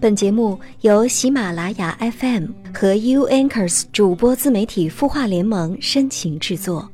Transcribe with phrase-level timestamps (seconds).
[0.00, 6.90] 本节目由喜马拉雅 FM 和 U Anchors 主播自媒体孵化联盟深情制作。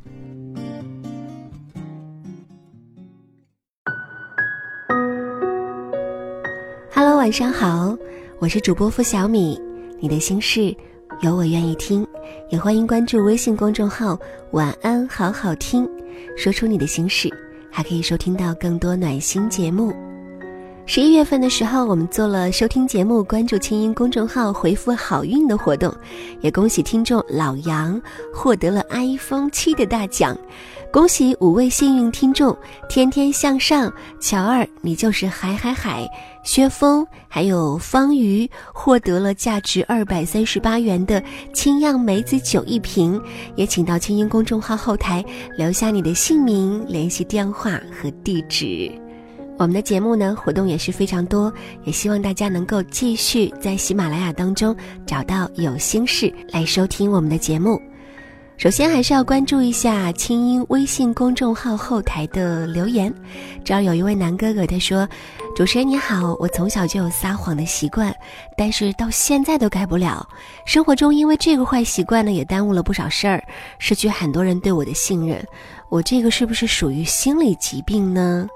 [6.93, 7.97] Hello，晚上好，
[8.41, 9.57] 我是主播付小米。
[10.01, 10.75] 你的心事
[11.21, 12.05] 有我愿意听，
[12.51, 14.19] 也欢迎关注微信公众号
[14.51, 15.89] “晚安好好听”，
[16.37, 17.31] 说出你的心事，
[17.71, 19.95] 还可以收听到更多暖心节目。
[20.89, 25.93] 十一月份的时候，我们做了收听节目、关注清音公众号、回复好运的活动，
[26.41, 28.01] 也恭喜听众老杨
[28.33, 30.39] 获得了 iPhone 七的大奖。
[30.93, 32.57] 恭喜五位幸运听众：
[32.89, 36.09] 天天向上、乔二，你就是海海海、
[36.45, 41.21] 薛峰，还有方瑜，获得了价值二百三十八元的
[41.53, 43.21] 清酿梅子酒一瓶。
[43.57, 45.23] 也请到清音公众号后台
[45.59, 48.91] 留下你的姓名、联系电话和地址。
[49.59, 51.53] 我们的节目呢，活动也是非常多，
[51.85, 57.81] 也希望大家能够继续在喜马拉雅当中找到有心事来收听我们的节目。
[58.59, 63.13] 首先还是要关注一下清音微信公众号后台的留言，
[63.65, 65.09] 这儿有一位男哥哥他说
[65.57, 68.15] ：“主持人你好，我从小就有撒谎的习惯，
[68.57, 70.27] 但是到现在都改不了。
[70.67, 73.43] 生活中因为这个坏习惯呢，也耽误了不少事儿，
[73.79, 75.43] 失去很多人对我的信任。
[75.91, 78.49] 我这个是不是属于心理疾病呢？”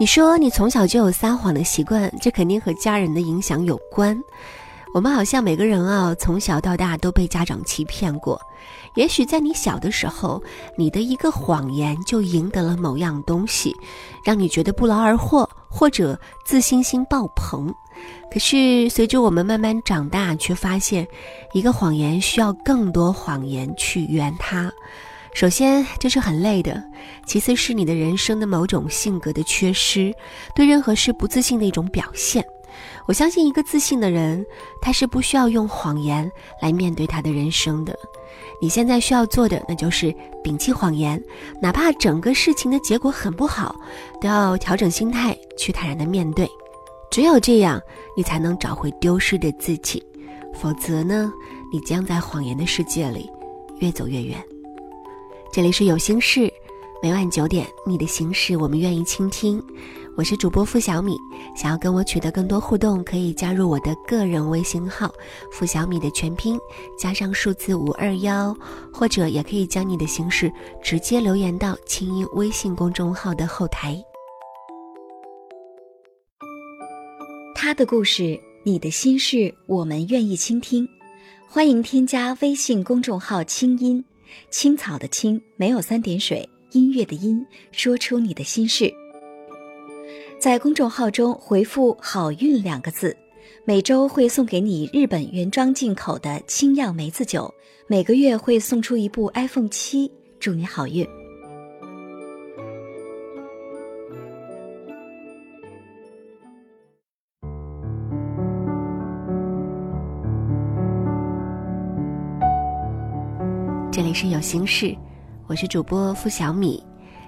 [0.00, 4.18] 你说你从小就有撒谎的习惯，这肯定和家人的影响有关。
[4.94, 8.40] 我们好像每个人啊，从小到大都被家长欺骗过。
[8.94, 10.42] 也许在你小的时候，
[10.74, 13.76] 你的一个谎言就赢得了某样东西，
[14.24, 17.70] 让你觉得不劳而获，或者自信心爆棚。
[18.32, 21.06] 可是随着我们慢慢长大，却发现，
[21.52, 24.72] 一个谎言需要更多谎言去圆它。
[25.32, 26.74] 首先，这是很累的；
[27.26, 30.12] 其次是你的人生的某种性格的缺失，
[30.54, 32.44] 对任何事不自信的一种表现。
[33.06, 34.44] 我相信，一个自信的人，
[34.80, 37.96] 他是不需要用谎言来面对他的人生的。
[38.60, 41.22] 你现在需要做的，那就是摒弃谎言，
[41.60, 43.74] 哪怕整个事情的结果很不好，
[44.20, 46.48] 都要调整心态，去坦然的面对。
[47.10, 47.80] 只有这样，
[48.16, 50.02] 你才能找回丢失的自己。
[50.54, 51.32] 否则呢，
[51.72, 53.30] 你将在谎言的世界里
[53.78, 54.38] 越走越远。
[55.52, 56.48] 这里是有心事，
[57.02, 59.60] 每晚九点，你的心事我们愿意倾听。
[60.16, 61.16] 我是主播付小米，
[61.56, 65.12] 想要跟我取得更多互动，可以加入我的个人微信号
[65.50, 66.56] “付小米”的全拼
[66.96, 68.56] 加上数字五二幺，
[68.92, 74.00] 或者也可以将你的心事直接留言到清音微信公众号的后台。
[77.56, 80.88] 他的故事，你的心事，我们愿意倾听。
[81.48, 84.04] 欢迎添加微信公众号“清音”。
[84.50, 88.92] 青草的青没有三点水，音乐的音，说出你的心事。
[90.38, 93.16] 在公众号中回复“好运”两个字，
[93.64, 97.52] 每周会送给你日本原装进口的清酿梅子酒，
[97.86, 101.06] 每个月会送出一部 iPhone 七，祝你好运。
[114.00, 114.96] 这里是有心事，
[115.46, 116.82] 我是主播付小米，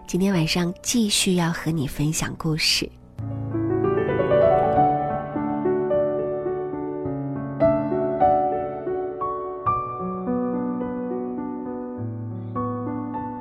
[0.06, 2.90] 今天晚上继续要和你分享故事。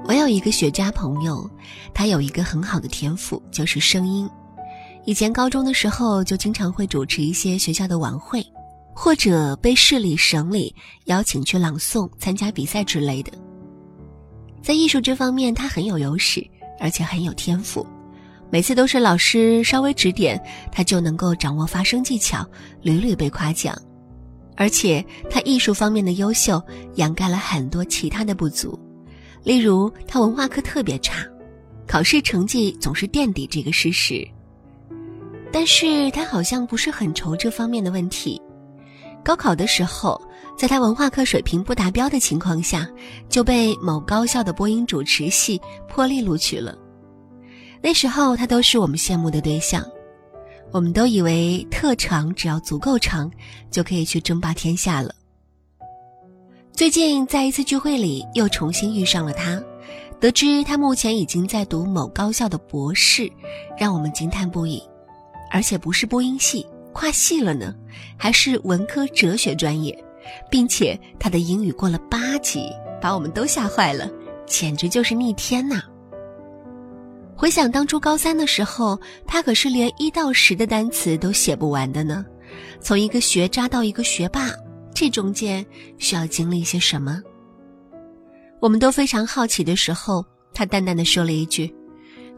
[0.04, 1.50] 我有一个雪茄朋友，
[1.94, 4.30] 他有一个很好的天赋，就是声音。
[5.06, 8.46] 以前高中的时候，就经常会主持一些学校的晚会。
[8.94, 10.74] 或者被市里、省里
[11.06, 13.32] 邀请去朗诵、参加比赛之类的，
[14.62, 16.46] 在艺术这方面他很有优势，
[16.80, 17.86] 而且很有天赋。
[18.50, 20.42] 每次都是老师稍微指点，
[20.72, 22.46] 他就能够掌握发声技巧，
[22.82, 23.76] 屡屡被夸奖。
[24.58, 26.62] 而且他艺术方面的优秀，
[26.96, 28.78] 掩盖了很多其他的不足。
[29.44, 31.26] 例如，他文化课特别差，
[31.88, 34.28] 考试成绩总是垫底这个事实。
[35.52, 38.40] 但是他好像不是很愁这方面的问题。
[39.24, 40.20] 高考的时候，
[40.58, 42.90] 在他文化课水平不达标的情况下，
[43.30, 46.78] 就被某高校的播音主持系破例录取了。
[47.82, 49.86] 那时候他都是我们羡慕的对象，
[50.72, 53.32] 我们都以为特长只要足够长，
[53.70, 55.14] 就可以去争霸天下了。
[56.74, 59.62] 最近在一次聚会里又重新遇上了他，
[60.20, 63.32] 得知他目前已经在读某高校的博士，
[63.78, 64.82] 让我们惊叹不已，
[65.52, 66.66] 而且不是播音系。
[66.94, 67.74] 跨系了呢，
[68.18, 69.98] 还是文科哲学专业，
[70.50, 72.70] 并且他的英语过了八级，
[73.02, 74.10] 把我们都吓坏了，
[74.46, 75.82] 简直就是逆天呐！
[77.36, 82.26] 回想当初高三的时候，他可是连一到十的单词都写不完的呢。
[82.80, 84.52] 从一个学渣到一个学霸，
[84.94, 85.66] 这中间
[85.98, 87.20] 需要经历些什么？
[88.60, 90.24] 我们都非常好奇的时候，
[90.54, 91.74] 他淡淡的说了一句：“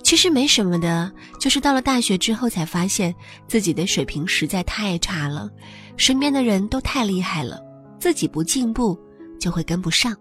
[0.03, 3.15] 其实没什么的，就是到了大学之后才发现
[3.47, 5.49] 自己的水平实在太差了，
[5.97, 7.59] 身边的人都太厉害了，
[7.99, 8.99] 自己不进步
[9.39, 10.15] 就会跟不上。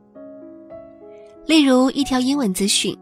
[1.47, 2.97] 例如一条英文资讯，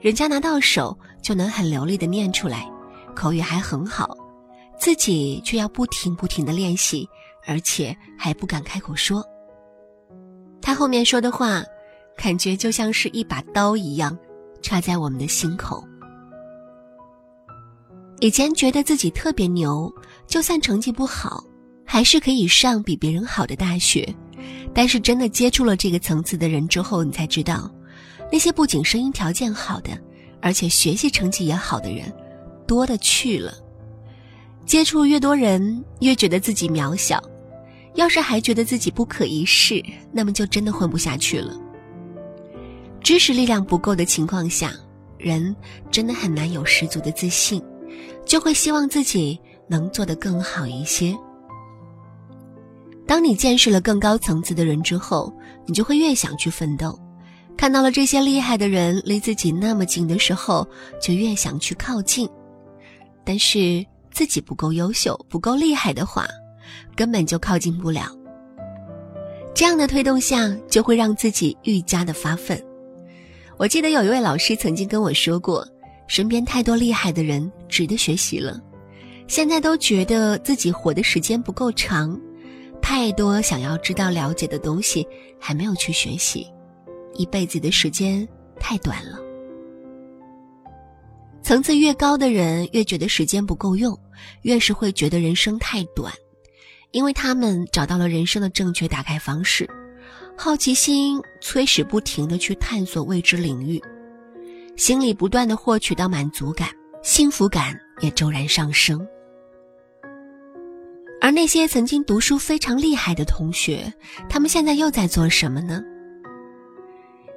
[0.00, 2.70] 人家拿到手。”就能很流利的念出来，
[3.12, 4.16] 口语还很好，
[4.78, 7.04] 自己却要不停不停的练习，
[7.48, 9.24] 而且还不敢开口说。
[10.62, 11.64] 他后面说的话，
[12.16, 14.16] 感觉就像是一把刀一样，
[14.62, 15.84] 插在我们的心口。
[18.20, 19.92] 以前觉得自己特别牛，
[20.26, 21.44] 就算成绩不好，
[21.84, 24.14] 还是可以上比别人好的大学。
[24.72, 27.70] 但是真的接触了这个层次的人之后，你才知道，
[28.32, 29.90] 那些不仅声音条件好的。
[30.42, 32.12] 而且学习成绩也好的人，
[32.66, 33.52] 多的去了。
[34.64, 37.20] 接触越多人，越觉得自己渺小。
[37.94, 41.58] 要是还觉得自己不可一世，那么就真的混不下去了。
[43.02, 44.72] 知识力量不够的情况下，
[45.18, 45.56] 人
[45.90, 47.60] 真的很难有十足的自信，
[48.24, 49.38] 就会希望自己
[49.68, 51.16] 能做得更好一些。
[53.06, 55.32] 当你见识了更高层次的人之后，
[55.64, 56.98] 你就会越想去奋斗。
[57.56, 60.66] 看到了这些厉害的人离自己那么近的时候，
[61.00, 62.28] 就越想去靠近。
[63.24, 66.26] 但是自己不够优秀、不够厉害的话，
[66.94, 68.10] 根本就靠近不了。
[69.54, 72.62] 这样的推动下，就会让自己愈加的发奋。
[73.56, 75.66] 我记得有一位老师曾经跟我说过
[76.06, 78.60] ：“身边太多厉害的人，值得学习了。
[79.28, 82.20] 现在都觉得自己活的时间不够长，
[82.80, 85.06] 太多想要知道、了解的东西
[85.40, 86.46] 还没有去学习。”
[87.18, 88.28] 一辈子的时间
[88.60, 89.18] 太短了，
[91.42, 93.98] 层次越高的人越觉得时间不够用，
[94.42, 96.12] 越是会觉得人生太短，
[96.90, 99.66] 因为他们找到了人生的正确打开方式，
[100.36, 103.82] 好奇心催使不停的去探索未知领域，
[104.76, 106.68] 心里不断的获取到满足感，
[107.02, 109.06] 幸福感也骤然上升。
[111.20, 113.92] 而那些曾经读书非常厉害的同学，
[114.28, 115.82] 他们现在又在做什么呢？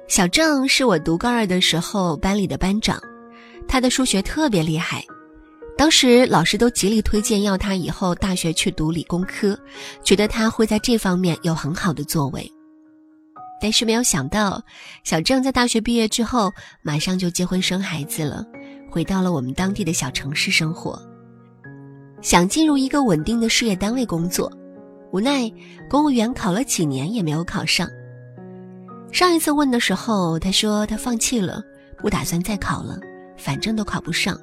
[0.06, 3.00] 小郑是我读高二的时候班里的班长，
[3.66, 5.02] 他的数学特别厉害，
[5.78, 9.58] 当时老师都极力推荐要他以后大学去读理工科，
[10.04, 12.52] 觉得他会在这方面有很好的作为。
[13.60, 14.62] 但是没有想到，
[15.04, 16.50] 小郑在大学毕业之后
[16.82, 18.44] 马上就结婚生孩子了，
[18.90, 21.00] 回到了我们当地的小城市生活，
[22.22, 24.50] 想进入一个稳定的事业单位工作，
[25.12, 25.50] 无奈
[25.88, 27.88] 公务员考了几年也没有考上。
[29.12, 31.62] 上一次问的时候，他说他放弃了，
[31.98, 32.98] 不打算再考了，
[33.36, 34.38] 反正都考不上，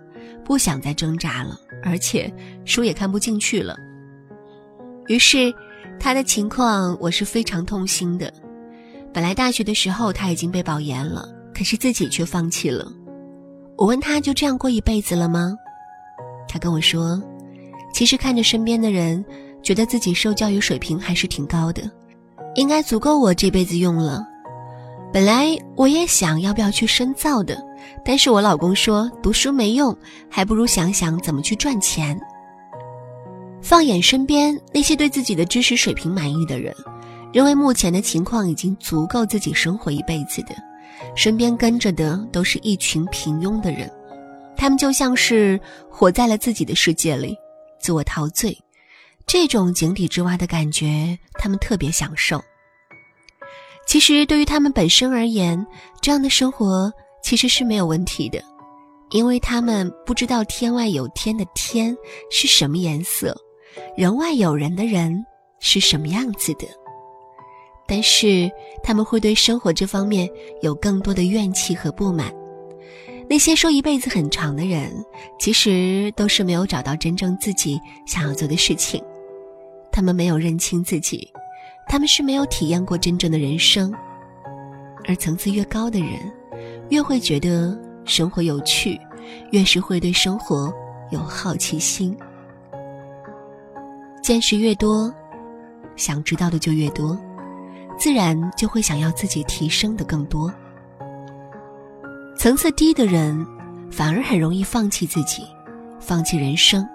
[0.45, 2.31] 不想再挣扎了，而且
[2.65, 3.77] 书也看不进去了。
[5.07, 5.53] 于是，
[5.99, 8.31] 他的情况我是非常痛心的。
[9.17, 12.87] 本来大学的时候他已经被保研了，可是自己却放弃了。
[13.75, 15.55] 我问他就这样过一辈子了吗？
[16.47, 17.19] 他跟我说，
[17.91, 19.25] 其实看着身边的人，
[19.63, 21.89] 觉得自己受教育水平还是挺高的，
[22.53, 24.23] 应该足够我这辈子用了。
[25.11, 27.57] 本来我也想要不要去深造的，
[28.05, 29.97] 但是我老公说读书没用，
[30.29, 32.15] 还不如想想怎么去赚钱。
[33.63, 36.71] 放眼身边那些对自己的知识水平满意的人，
[37.33, 40.55] 认为目前的情况已经足够自己生活一辈子的，
[41.15, 43.91] 身边跟着的都是一群平庸的人，
[44.55, 47.35] 他们就像是活在了自己的世界里，
[47.79, 48.57] 自我陶醉，
[49.25, 52.41] 这种井底之蛙的感觉，他们特别享受。
[53.85, 55.65] 其实对于他们本身而言，
[56.01, 56.91] 这样的生活
[57.23, 58.41] 其实是没有问题的，
[59.11, 61.95] 因为他们不知道天外有天的天
[62.31, 63.35] 是什么颜色，
[63.95, 65.25] 人外有人的人
[65.59, 66.65] 是什么样子的。
[67.87, 68.51] 但是
[68.83, 70.29] 他们会对生活这方面
[70.61, 72.31] 有更多的怨气和不满。
[73.29, 74.91] 那些说一辈子很长的人，
[75.39, 79.03] 其实都是没有找到真正自己想要做的事情，
[79.91, 81.27] 他们没有认清自己。
[81.89, 83.93] 他们是没有体验过真正的人生，
[85.05, 86.09] 而层次越高的人，
[86.89, 88.99] 越会觉得生活有趣，
[89.51, 90.73] 越是会对生活
[91.11, 92.13] 有好奇心。
[94.21, 95.13] 见识越多，
[95.95, 97.17] 想知道的就越多，
[97.97, 100.53] 自然就会想要自己提升的更多。
[102.37, 103.45] 层次低的人，
[103.91, 105.43] 反而很容易放弃自己，
[105.99, 106.87] 放弃人生，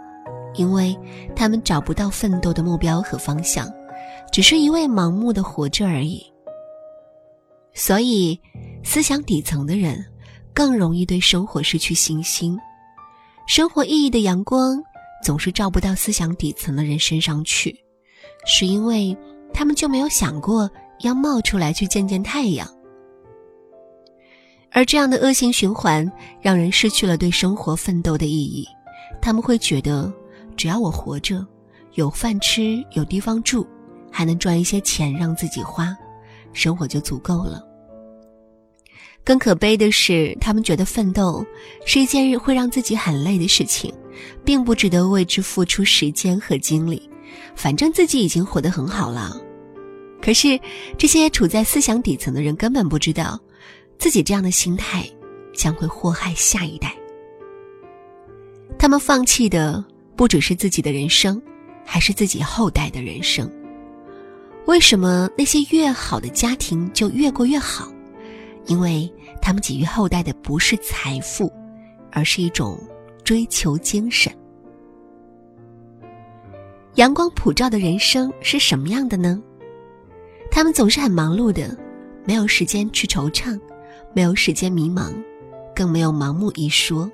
[0.55, 0.97] 因为
[1.35, 3.69] 他们找不到奋斗的目标和方向。
[4.31, 6.25] 只是一味盲目的活着而已。
[7.75, 8.41] 所以，
[8.83, 10.03] 思想底层的人
[10.55, 12.59] 更容易对生活失去信心。
[13.47, 14.83] 生活意义的阳光
[15.23, 17.77] 总是照不到思想底层的人身上去，
[18.47, 19.15] 是因为
[19.53, 20.71] 他们就没有想过
[21.03, 22.69] 要冒出来去见见太阳。
[24.71, 28.67] 而这样的恶性循环，让人失去了对生活奋斗的意义。
[29.21, 30.11] 他们会觉得，
[30.57, 31.47] 只要我活着，
[31.93, 33.67] 有饭吃，有地方住，
[34.11, 35.95] 还能赚一些钱让自己花，
[36.55, 37.63] 生活就足够了。
[39.23, 41.45] 更可悲的是，他们觉得奋斗
[41.85, 43.93] 是一件会让自己很累的事情，
[44.45, 47.09] 并不值得为之付出时间和精力。
[47.55, 49.37] 反正自己已经活得很好了。
[50.23, 50.59] 可是，
[50.97, 53.39] 这些处在思想底层的人根本不知道。
[53.99, 55.09] 自己这样的心态
[55.55, 56.93] 将会祸害下一代。
[58.77, 59.85] 他们放弃的
[60.17, 61.41] 不只是自己的人生，
[61.85, 63.49] 还是自己后代的人生。
[64.67, 67.93] 为什么那些越好的家庭就越过越好？
[68.67, 71.53] 因为他们给予后代的不是财富，
[72.11, 72.77] 而是一种
[73.23, 74.33] 追求精神。
[76.97, 79.41] 阳光普照的人生是什么样的呢？
[80.53, 81.77] 他们总是很忙碌的，
[82.25, 83.59] 没有时间去惆怅。
[84.15, 85.11] 没有时间迷茫，
[85.75, 87.11] 更没有盲目一说。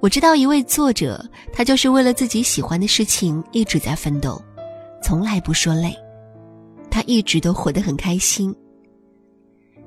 [0.00, 4.42] 我知道一位作者，他就是为了自己喜欢的事情一直在奋斗，
[5.00, 5.96] 从来不说累。
[6.90, 8.52] 他一直都活得很开心。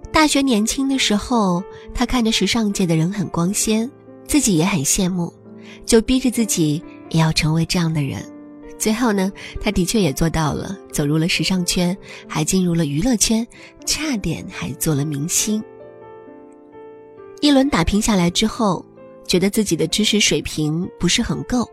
[0.10, 1.62] 大学年轻的时候，
[1.94, 3.92] 他看着时尚界的人很光鲜，
[4.26, 5.34] 自己也很羡慕，
[5.86, 8.24] 就逼着自己也要成为这样的人。
[8.78, 13.48] 最后呢，他的确也做到了，走入了时尚圈，还进入了娱乐圈，
[13.86, 15.64] 差点还做了明星。
[17.42, 18.86] 一轮打拼下来之后，
[19.26, 21.70] 觉得自己的知识水平不是很够，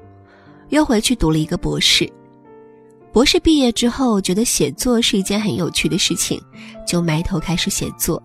[0.68, 2.10] 又回去读了一个博士。
[3.12, 6.40] 博士毕业之后，觉得写作是一件很有趣的事情，
[6.86, 8.22] 就埋头开始写作，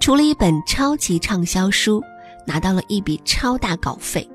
[0.00, 2.02] 出了一本超级畅销书，
[2.46, 4.26] 拿到了一笔超大稿费。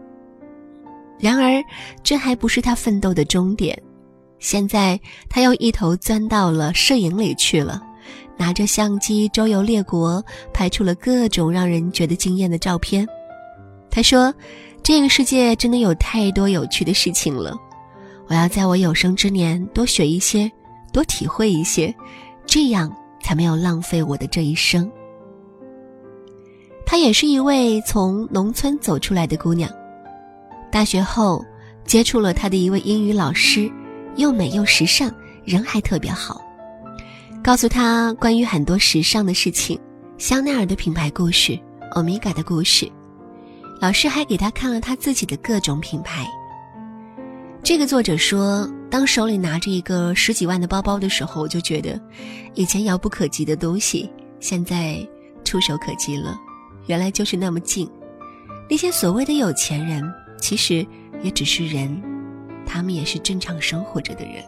[1.21, 1.63] 然而，
[2.03, 3.79] 这还不是他奋斗的终点，
[4.39, 4.99] 现在
[5.29, 7.81] 他又一头钻到了摄影里去了。
[8.37, 13.07] 拿着相机周游列国，拍出了各种让人觉得惊艳的照片。
[13.91, 14.33] 他说
[14.81, 17.55] ：“这个世界真的有太多有趣的事情了，
[18.25, 20.51] 我要在我有生之年多学一些，
[20.91, 21.93] 多体会一些，
[22.47, 24.91] 这样才没有浪费我的这一生。”
[26.83, 29.71] 她也是一位从农村走出来的姑娘，
[30.71, 31.43] 大学后
[31.85, 33.69] 接触了他的一位英语老师，
[34.15, 35.13] 又美又时尚，
[35.43, 36.41] 人还特别好。
[37.43, 39.79] 告诉他关于很多时尚的事情，
[40.17, 41.59] 香奈儿的品牌故事，
[41.91, 42.89] 欧米伽的故事。
[43.81, 46.25] 老师还给他看了他自己的各种品牌。
[47.63, 51.99] 这个作者说，当手里拿着一个十几万的包包的时候，我就觉得，
[52.53, 54.09] 以前遥不可及的东西，
[54.39, 54.97] 现在
[55.43, 56.37] 触手可及了。
[56.87, 57.89] 原来就是那么近。
[58.69, 60.01] 那些所谓的有钱人，
[60.41, 60.85] 其实
[61.23, 62.01] 也只是人，
[62.65, 64.43] 他们也是正常生活着的人。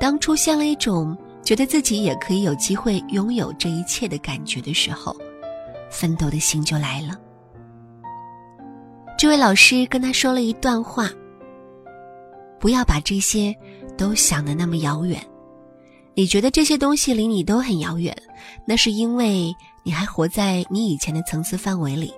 [0.00, 1.16] 当出现了一种。
[1.44, 5.12] 觉得自己也可以有机会拥有这一切的感觉的时候，
[5.90, 7.18] 奋斗的心就来了。
[9.18, 11.10] 这位老师跟他说了一段话：
[12.60, 13.52] 不要把这些
[13.98, 15.20] 都想的那么遥远。
[16.14, 18.16] 你觉得这些东西离你都很遥远，
[18.64, 19.52] 那是因为
[19.82, 22.14] 你还活在你以前的层次范围里。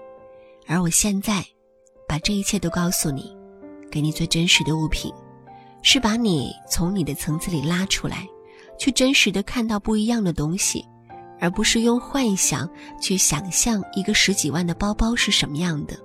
[0.67, 1.43] 而我现在
[2.07, 3.37] 把这一切都告诉你，
[3.91, 5.13] 给你最真实的物品，
[5.83, 8.27] 是把你从你的层次里拉出来。
[8.77, 10.85] 去真实的看到不一样的东西，
[11.39, 12.69] 而不是用幻想
[13.01, 15.97] 去想象一个十几万的包包是什么样的。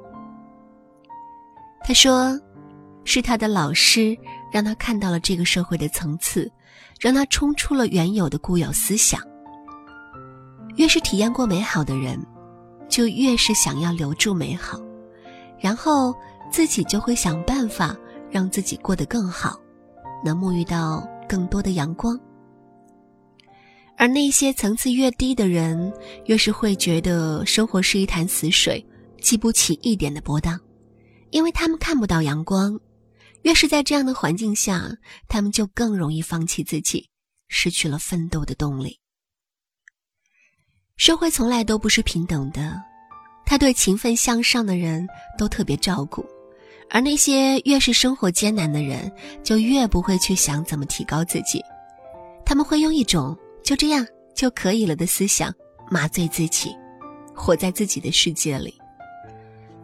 [1.83, 2.39] 他说，
[3.05, 4.15] 是他的老师
[4.51, 6.49] 让他看到了这个社会的层次，
[6.99, 9.19] 让他冲出了原有的固有思想。
[10.75, 12.23] 越是体验过美好的人，
[12.87, 14.79] 就越是想要留住美好，
[15.59, 16.15] 然后
[16.51, 17.95] 自己就会想办法
[18.31, 19.59] 让自己过得更好，
[20.23, 22.19] 能沐浴到更多的阳光。
[23.97, 25.91] 而那些层次越低的人，
[26.25, 28.85] 越是会觉得生活是一潭死水，
[29.19, 30.57] 激不起一点的波荡，
[31.31, 32.79] 因为他们看不到阳光。
[33.43, 34.89] 越是在这样的环境下，
[35.27, 37.09] 他们就更容易放弃自己，
[37.47, 38.99] 失去了奋斗的动力。
[40.97, 42.81] 社会从来都不是平等的，
[43.49, 46.23] 他对勤奋向上的人都特别照顾，
[46.87, 51.59] 而那些越是生活艰难的人，就越不会去想怎么提高自己，
[52.45, 53.35] 他们会用一种。
[53.63, 55.51] 就这样就可以了的思想，
[55.89, 56.75] 麻醉自己，
[57.33, 58.71] 活在自己的世界里。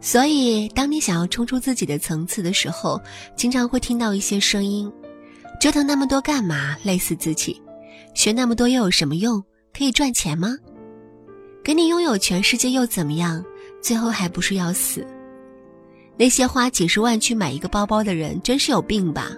[0.00, 3.00] 所以，当你想要冲出自己的层次的时候，
[3.34, 4.90] 经常会听到一些声音：
[5.60, 6.76] 折腾那么多干嘛？
[6.84, 7.60] 累死自己！
[8.14, 9.42] 学那么多又有什么用？
[9.76, 10.56] 可以赚钱吗？
[11.64, 13.44] 给你拥有全世界又怎么样？
[13.86, 15.06] 最后还不是要死？
[16.16, 19.30] 那些花几十万去买一个包包的人，真是有病吧？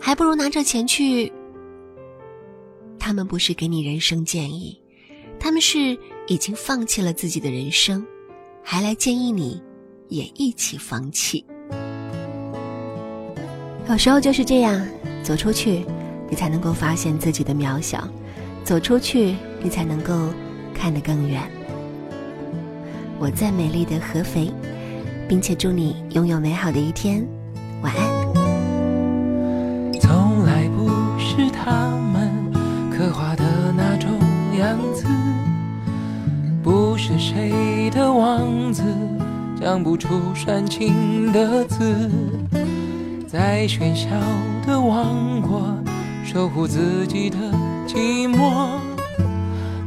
[0.00, 1.32] 还不如拿着钱去。
[2.98, 4.76] 他们不是给你人生建议，
[5.38, 8.04] 他们是已经放弃了自己的人生，
[8.60, 9.62] 还来建议你，
[10.08, 11.46] 也一起放弃。
[13.88, 14.84] 有时候就是这样，
[15.22, 15.86] 走出去，
[16.28, 18.00] 你才能够发现自己的渺小；
[18.64, 20.28] 走出去，你才能够
[20.74, 21.48] 看得更远。
[23.22, 24.52] 我在美丽的合肥。
[25.28, 27.26] 并且祝你拥有美好的一天，
[27.80, 28.02] 晚安。
[29.98, 32.30] 从来不是他们
[32.90, 34.10] 刻画的那种
[34.58, 35.06] 样子，
[36.62, 38.82] 不是谁的王子
[39.58, 42.10] 讲不出煽情的字，
[43.26, 44.10] 在喧嚣
[44.66, 45.74] 的王国
[46.22, 47.38] 守护自己的
[47.86, 48.66] 寂寞，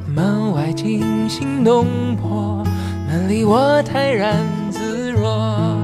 [0.08, 2.64] 门外惊心动魄，
[3.08, 5.78] 门里我泰然自若。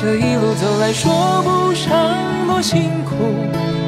[0.00, 1.96] 这一路走来说不上
[2.46, 3.14] 多辛苦，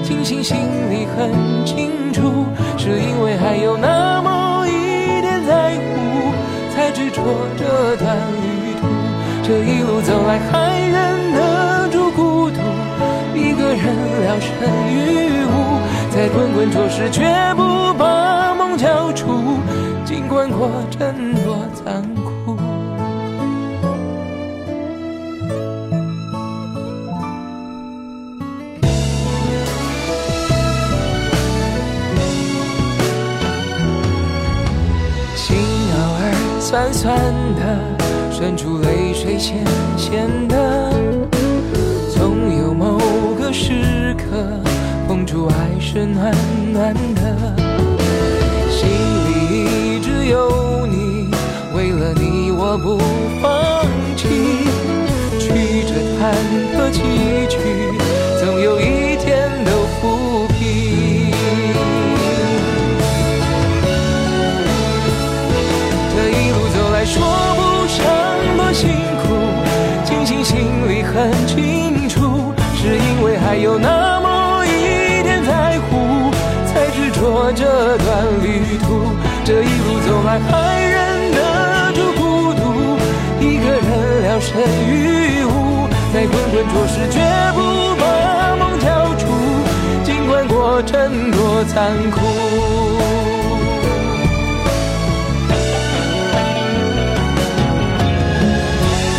[0.05, 0.57] 庆幸心
[0.91, 1.33] 里很
[1.65, 6.33] 清楚，是因为还有那么一点在乎，
[6.75, 7.23] 才执着
[7.57, 8.87] 这段旅途。
[9.43, 12.61] 这一路走来还忍得住孤独，
[13.35, 13.83] 一个人
[14.23, 14.51] 聊胜
[14.93, 15.81] 于无，
[16.15, 17.25] 在滚滚浊世绝
[17.57, 18.22] 不把，
[20.33, 22.57] 尽管过真多残酷。
[36.59, 37.15] 酸酸
[37.55, 37.79] 的，
[38.33, 39.63] 渗出泪水咸
[39.99, 40.91] 咸的，
[42.15, 42.99] 总有某
[43.39, 44.25] 个时刻，
[45.07, 46.35] 碰触爱是暖
[46.73, 47.55] 暖的，
[48.71, 48.89] 心
[50.33, 51.29] 有你，
[51.75, 52.97] 为了你我不
[53.43, 53.85] 放
[54.17, 54.27] 弃，
[55.39, 56.33] 曲折忐
[56.73, 57.03] 忑崎
[57.49, 57.61] 岖，
[58.41, 59.71] 总有一天都
[60.01, 61.31] 抚平。
[66.15, 67.21] 这一路走来说
[67.59, 68.01] 不上
[68.57, 68.89] 多辛
[69.21, 69.37] 苦，
[70.07, 70.57] 庆幸心
[70.89, 76.31] 里很清楚，是因为还有那么一点在乎，
[76.73, 79.13] 才执着这段旅途。
[79.45, 79.67] 这一
[80.23, 82.63] 路走来还忍得住孤独，
[83.41, 84.57] 一个人聊胜
[84.87, 87.19] 于无，在滚滚浊世绝
[87.55, 87.61] 不
[88.01, 89.27] 把梦交出，
[90.05, 92.21] 尽管过程多残酷。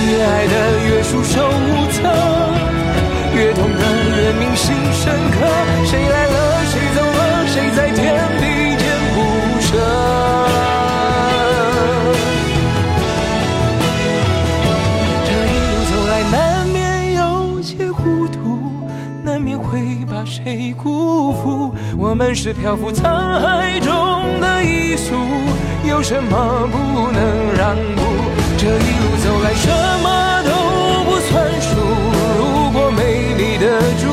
[0.06, 0.54] 越爱的
[0.88, 1.42] 越束手
[20.54, 21.74] 被辜负。
[21.98, 23.04] 我们是漂浮沧
[23.39, 25.16] 海中的一粟，
[25.84, 28.02] 有什么不能让步？
[28.56, 29.68] 这一路走来，什
[30.04, 30.52] 么都
[31.10, 31.70] 不算数。
[32.38, 34.12] 如果没你的祝